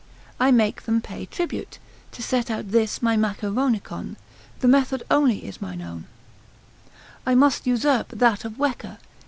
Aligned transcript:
I 0.39 0.49
make 0.49 0.81
them 0.85 0.99
pay 0.99 1.27
tribute, 1.27 1.77
to 2.13 2.23
set 2.23 2.49
out 2.49 2.69
this 2.71 3.03
my 3.03 3.15
Maceronicon, 3.15 4.17
the 4.59 4.67
method 4.67 5.03
only 5.11 5.45
is 5.45 5.61
mine 5.61 5.83
own, 5.83 6.07
I 7.23 7.35
must 7.35 7.67
usurp 7.67 8.07
that 8.09 8.43
of 8.43 8.53
Wecker 8.57 8.93
e 8.93 8.95
Ter. 8.95 8.97